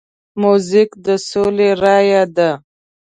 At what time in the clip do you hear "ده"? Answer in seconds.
2.35-2.51